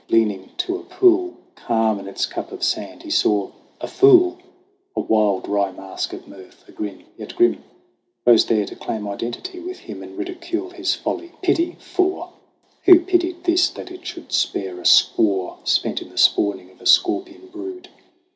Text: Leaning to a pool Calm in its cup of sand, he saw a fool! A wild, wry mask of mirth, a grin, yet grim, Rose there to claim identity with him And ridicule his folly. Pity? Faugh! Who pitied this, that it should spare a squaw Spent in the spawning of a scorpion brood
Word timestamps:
Leaning 0.09 0.49
to 0.57 0.75
a 0.75 0.81
pool 0.83 1.37
Calm 1.53 1.99
in 1.99 2.07
its 2.07 2.25
cup 2.25 2.51
of 2.51 2.63
sand, 2.63 3.03
he 3.03 3.11
saw 3.11 3.51
a 3.81 3.87
fool! 3.87 4.39
A 4.95 4.99
wild, 4.99 5.47
wry 5.47 5.71
mask 5.71 6.11
of 6.11 6.27
mirth, 6.27 6.65
a 6.67 6.71
grin, 6.71 7.03
yet 7.19 7.35
grim, 7.35 7.63
Rose 8.25 8.47
there 8.47 8.65
to 8.65 8.75
claim 8.75 9.07
identity 9.07 9.59
with 9.59 9.77
him 9.81 10.01
And 10.01 10.17
ridicule 10.17 10.71
his 10.71 10.95
folly. 10.95 11.33
Pity? 11.43 11.75
Faugh! 11.79 12.31
Who 12.85 13.01
pitied 13.01 13.43
this, 13.43 13.69
that 13.69 13.91
it 13.91 14.03
should 14.07 14.31
spare 14.31 14.79
a 14.79 14.85
squaw 14.85 15.59
Spent 15.67 16.01
in 16.01 16.09
the 16.09 16.17
spawning 16.17 16.71
of 16.71 16.81
a 16.81 16.87
scorpion 16.87 17.47
brood 17.53 17.87